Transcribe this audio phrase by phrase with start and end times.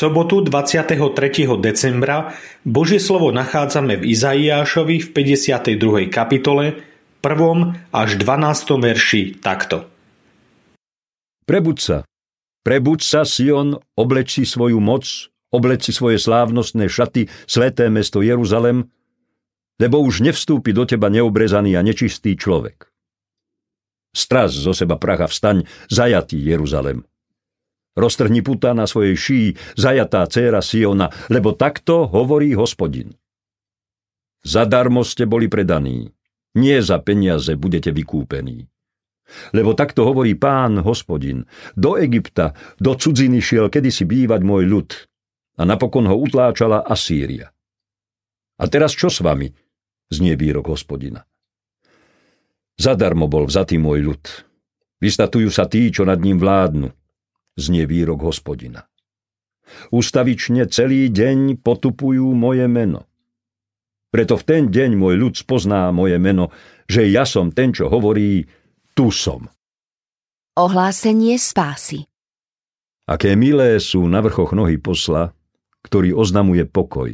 [0.00, 0.96] sobotu 23.
[1.60, 2.32] decembra
[2.64, 6.08] Božie slovo nachádzame v Izaiášovi v 52.
[6.08, 6.80] kapitole,
[7.20, 7.92] 1.
[7.92, 8.80] až 12.
[8.80, 9.84] verši takto.
[11.44, 11.98] Prebuď sa,
[12.64, 15.04] prebuď sa, Sion, obleč si svoju moc,
[15.52, 18.88] obleč si svoje slávnostné šaty, sveté mesto Jeruzalem,
[19.76, 22.88] lebo už nevstúpi do teba neobrezaný a nečistý človek.
[24.16, 27.04] Stras zo seba pracha vstaň, zajatý Jeruzalem.
[27.98, 33.10] Roztrhni puta na svojej šíji, zajatá dcéra Siona, lebo takto hovorí hospodin.
[34.46, 36.14] Zadarmo ste boli predaní,
[36.54, 38.70] nie za peniaze budete vykúpení.
[39.54, 41.46] Lebo takto hovorí pán hospodin.
[41.78, 44.90] Do Egypta, do cudziny šiel kedysi bývať môj ľud
[45.58, 47.54] a napokon ho utláčala Asýria.
[48.58, 49.50] A teraz čo s vami?
[50.10, 51.22] Znie výrok hospodina.
[52.74, 54.24] Zadarmo bol vzatý môj ľud.
[54.98, 56.90] Vystatujú sa tí, čo nad ním vládnu
[57.60, 58.88] znie výrok hospodina.
[59.94, 63.06] Ústavične celý deň potupujú moje meno.
[64.10, 66.50] Preto v ten deň môj ľud spozná moje meno,
[66.90, 68.42] že ja som ten, čo hovorí,
[68.98, 69.46] tu som.
[70.58, 72.10] Ohlásenie spásy
[73.10, 75.34] Aké milé sú na vrchoch nohy posla,
[75.82, 77.10] ktorý oznamuje pokoj.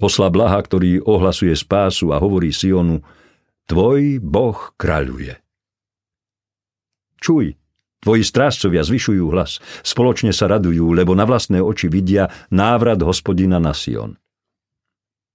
[0.00, 3.04] Posla blaha, ktorý ohlasuje spásu a hovorí Sionu,
[3.68, 5.36] tvoj Boh kráľuje.
[7.20, 7.56] Čuj,
[8.04, 13.72] Tvoji strážcovia zvyšujú hlas, spoločne sa radujú, lebo na vlastné oči vidia návrat hospodina na
[13.72, 14.20] Sion.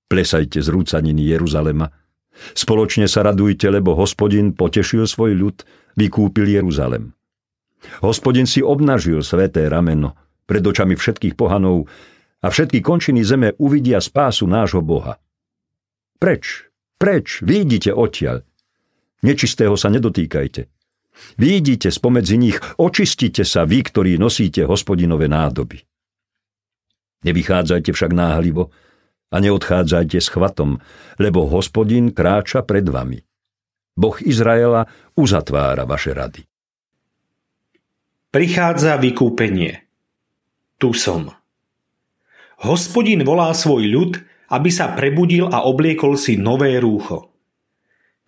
[0.06, 1.90] Plesajte z rúcaniny Jeruzalema.
[2.54, 5.58] Spoločne sa radujte, lebo hospodin potešil svoj ľud,
[5.98, 7.18] vykúpil Jeruzalem.
[8.06, 10.14] Hospodin si obnažil sveté rameno
[10.46, 11.90] pred očami všetkých pohanov
[12.46, 15.18] a všetky končiny zeme uvidia spásu nášho Boha.
[16.22, 16.70] Preč,
[17.02, 18.46] preč, výjdite odtiaľ.
[19.26, 20.79] Nečistého sa nedotýkajte.
[21.36, 25.84] Výjdite spomedzi nich, očistite sa vy, ktorí nosíte hospodinové nádoby.
[27.24, 28.72] Nevychádzajte však náhlivo
[29.30, 30.80] a neodchádzajte s chvatom,
[31.20, 33.20] lebo hospodin kráča pred vami.
[34.00, 34.88] Boh Izraela
[35.20, 36.48] uzatvára vaše rady.
[38.30, 39.84] Prichádza vykúpenie.
[40.80, 41.28] Tu som.
[42.64, 44.12] Hospodin volá svoj ľud,
[44.50, 47.29] aby sa prebudil a obliekol si nové rúcho.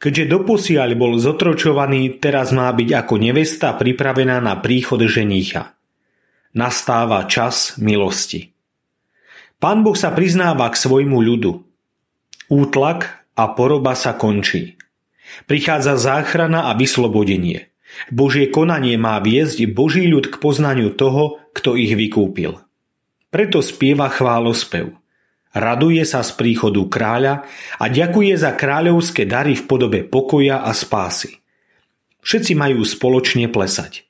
[0.01, 5.77] Keďže doposiaľ bol zotročovaný, teraz má byť ako nevesta pripravená na príchod ženícha.
[6.57, 8.49] Nastáva čas milosti.
[9.61, 11.53] Pán Boh sa priznáva k svojmu ľudu.
[12.49, 14.81] Útlak a poroba sa končí.
[15.45, 17.69] Prichádza záchrana a vyslobodenie.
[18.09, 22.57] Božie konanie má viesť Boží ľud k poznaniu toho, kto ich vykúpil.
[23.29, 24.97] Preto spieva chválospev.
[25.51, 27.43] Raduje sa z príchodu kráľa
[27.75, 31.43] a ďakuje za kráľovské dary v podobe pokoja a spásy.
[32.23, 34.07] Všetci majú spoločne plesať.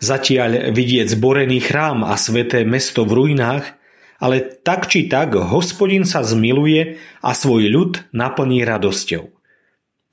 [0.00, 3.76] Zatiaľ vidieť zborený chrám a sveté mesto v ruinách,
[4.20, 9.32] ale tak či tak hospodin sa zmiluje a svoj ľud naplní radosťou.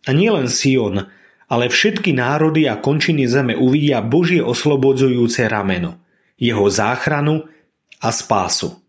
[0.08, 1.12] A nielen Sion,
[1.52, 6.00] ale všetky národy a končiny zeme uvidia Božie oslobodzujúce rameno,
[6.40, 7.52] jeho záchranu
[8.00, 8.87] a spásu.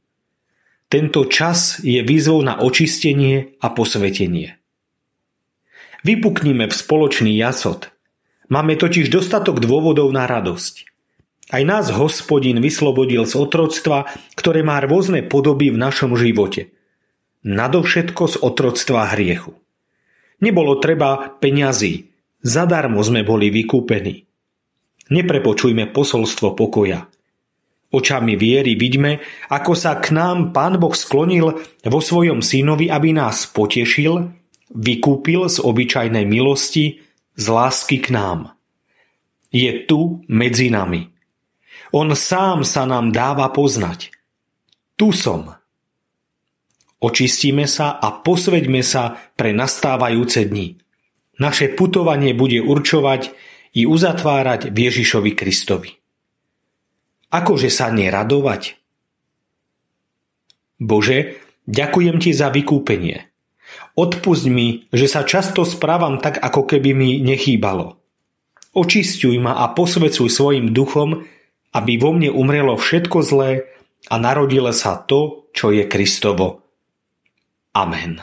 [0.89, 4.57] Tento čas je výzvou na očistenie a posvetenie.
[6.01, 7.93] Vypuknime v spoločný jasot.
[8.49, 10.89] Máme totiž dostatok dôvodov na radosť.
[11.53, 16.73] Aj nás hospodin vyslobodil z otroctva, ktoré má rôzne podoby v našom živote.
[17.45, 19.53] Nadovšetko z otroctva hriechu.
[20.41, 22.09] Nebolo treba peňazí,
[22.41, 24.25] zadarmo sme boli vykúpení.
[25.13, 27.13] Neprepočujme posolstvo pokoja–
[27.89, 31.57] Očami viery vidíme, ako sa k nám Pán Boh sklonil
[31.89, 34.29] vo svojom synovi, aby nás potešil,
[34.77, 37.01] vykúpil z obyčajnej milosti,
[37.33, 38.53] z lásky k nám.
[39.49, 41.09] Je tu medzi nami.
[41.97, 44.13] On sám sa nám dáva poznať.
[45.01, 45.57] Tu som.
[47.01, 50.77] Očistíme sa a posveďme sa pre nastávajúce dni.
[51.41, 53.33] Naše putovanie bude určovať
[53.79, 55.98] i uzatvárať Ježišovi Kristovi.
[57.29, 58.81] Akože sa neradovať?
[60.81, 63.29] Bože, ďakujem Ti za vykúpenie.
[63.99, 67.99] Odpusť mi, že sa často správam tak, ako keby mi nechýbalo.
[68.73, 71.27] Očistuj ma a posvecuj svojim duchom,
[71.75, 73.67] aby vo mne umrelo všetko zlé
[74.07, 76.63] a narodilo sa to, čo je Kristovo.
[77.75, 78.23] Amen.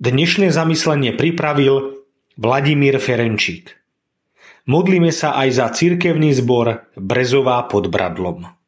[0.00, 2.06] Dnešné zamyslenie pripravil
[2.40, 3.79] Vladimír Ferenčík.
[4.68, 8.59] Modlíme sa aj za cirkevný zbor Brezová pod Bradlom.